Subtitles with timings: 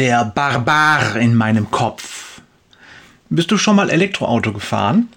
[0.00, 2.40] Der Barbar in meinem Kopf.
[3.28, 5.10] Bist du schon mal Elektroauto gefahren?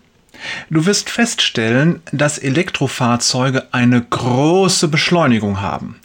[0.69, 6.01] Du wirst feststellen, dass Elektrofahrzeuge eine große Beschleunigung haben.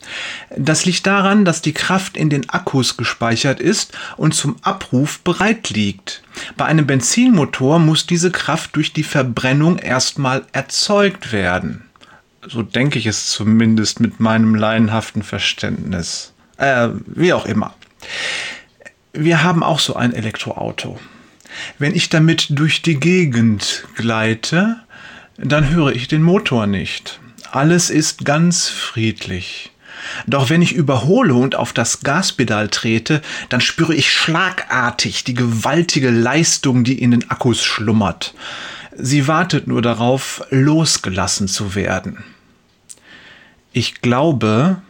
[0.56, 5.70] Das liegt daran, dass die Kraft in den Akkus gespeichert ist und zum Abruf bereit
[5.70, 6.22] liegt.
[6.56, 11.82] Bei einem Benzinmotor muss diese Kraft durch die Verbrennung erstmal erzeugt werden.
[12.46, 16.32] So denke ich es zumindest mit meinem laienhaften Verständnis.
[16.58, 17.74] Äh, wie auch immer.
[19.12, 20.98] Wir haben auch so ein Elektroauto.
[21.78, 24.76] Wenn ich damit durch die Gegend gleite,
[25.36, 27.20] dann höre ich den Motor nicht.
[27.50, 29.70] Alles ist ganz friedlich.
[30.26, 36.10] Doch wenn ich überhole und auf das Gaspedal trete, dann spüre ich schlagartig die gewaltige
[36.10, 38.34] Leistung, die in den Akkus schlummert.
[38.96, 42.24] Sie wartet nur darauf, losgelassen zu werden.
[43.72, 44.82] Ich glaube,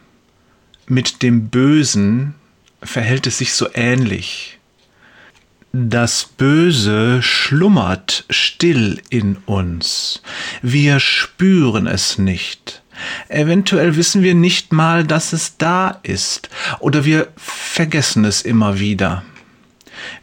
[0.86, 2.34] mit dem Bösen
[2.82, 4.58] verhält es sich so ähnlich.
[5.72, 10.22] Das Böse schlummert still in uns.
[10.62, 12.82] Wir spüren es nicht.
[13.28, 16.48] Eventuell wissen wir nicht mal, dass es da ist,
[16.80, 19.22] oder wir vergessen es immer wieder.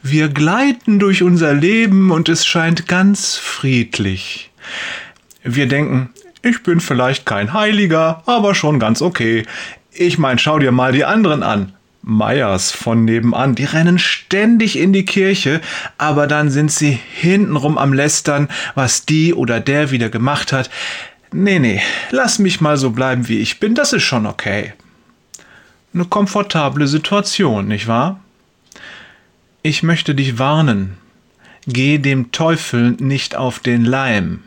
[0.02, 4.52] Wir gleiten durch unser Leben und es scheint ganz friedlich.
[5.44, 6.10] Wir denken,
[6.42, 9.46] ich bin vielleicht kein Heiliger, aber schon ganz okay.
[9.92, 11.74] Ich mein, schau dir mal die anderen an.
[12.08, 15.60] Meyers von nebenan, die rennen ständig in die Kirche,
[15.98, 20.70] aber dann sind sie hintenrum am Lästern, was die oder der wieder gemacht hat.
[21.32, 21.82] Nee, nee,
[22.12, 24.74] lass mich mal so bleiben, wie ich bin, das ist schon okay.
[25.96, 28.20] Eine komfortable Situation, nicht wahr?
[29.64, 30.98] Ich möchte dich warnen.
[31.66, 34.44] Geh dem Teufel nicht auf den Leim.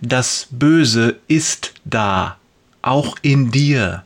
[0.00, 2.38] Das Böse ist da,
[2.80, 4.04] auch in dir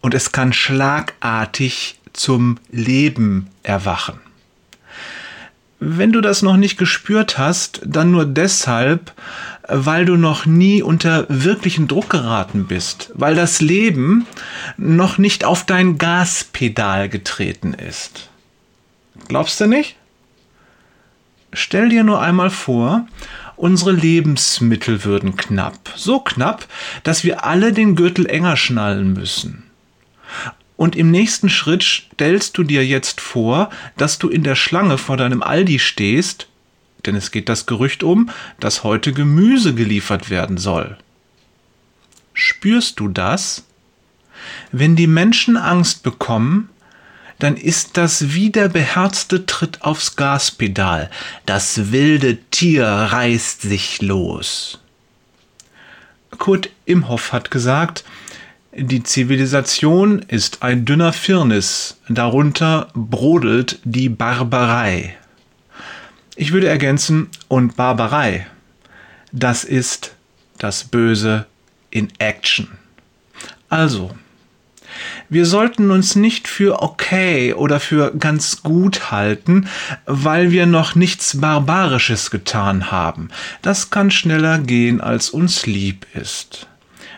[0.00, 4.20] und es kann schlagartig zum Leben erwachen.
[5.80, 9.12] Wenn du das noch nicht gespürt hast, dann nur deshalb,
[9.68, 14.26] weil du noch nie unter wirklichen Druck geraten bist, weil das Leben
[14.76, 18.28] noch nicht auf dein Gaspedal getreten ist.
[19.28, 19.96] Glaubst du nicht?
[21.52, 23.06] Stell dir nur einmal vor,
[23.56, 26.66] unsere Lebensmittel würden knapp, so knapp,
[27.04, 29.67] dass wir alle den Gürtel enger schnallen müssen.
[30.76, 35.16] Und im nächsten Schritt stellst du dir jetzt vor, dass du in der Schlange vor
[35.16, 36.46] deinem Aldi stehst,
[37.04, 38.30] denn es geht das Gerücht um,
[38.60, 40.96] dass heute Gemüse geliefert werden soll.
[42.32, 43.64] Spürst du das?
[44.70, 46.68] Wenn die Menschen Angst bekommen,
[47.38, 51.10] dann ist das wie der beherzte Tritt aufs Gaspedal.
[51.46, 54.80] Das wilde Tier reißt sich los.
[56.38, 58.04] Kurt Imhoff hat gesagt,
[58.72, 65.16] die Zivilisation ist ein dünner Firnis, darunter brodelt die Barbarei.
[66.36, 68.46] Ich würde ergänzen, und Barbarei,
[69.32, 70.14] das ist
[70.58, 71.46] das Böse
[71.90, 72.68] in Action.
[73.68, 74.14] Also,
[75.28, 79.68] wir sollten uns nicht für okay oder für ganz gut halten,
[80.06, 83.28] weil wir noch nichts Barbarisches getan haben.
[83.62, 86.68] Das kann schneller gehen, als uns lieb ist.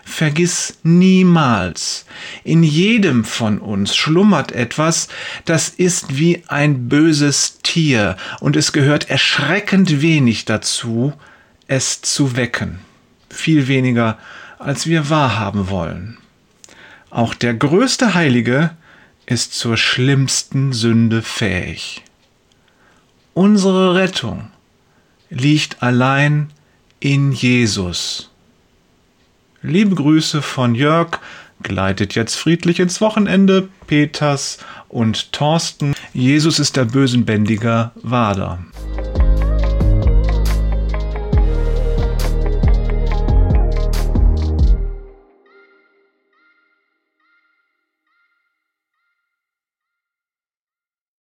[0.05, 2.07] Vergiss niemals,
[2.45, 5.09] in jedem von uns schlummert etwas,
[5.45, 11.13] das ist wie ein böses Tier, und es gehört erschreckend wenig dazu,
[11.69, 12.81] es zu wecken.
[13.29, 14.19] Viel weniger,
[14.59, 16.19] als wir wahrhaben wollen.
[17.11, 18.71] Auch der größte Heilige
[19.27, 22.03] ist zur schlimmsten Sünde fähig.
[23.35, 24.51] Unsere Rettung
[25.31, 26.51] liegt allein
[26.99, 28.30] in Jesus.
[29.63, 31.19] Liebe Grüße von Jörg,
[31.63, 34.57] gleitet jetzt friedlich ins Wochenende, Peters
[34.89, 35.95] und Thorsten.
[36.15, 38.61] Jesus ist der Bösenbändiger Wader.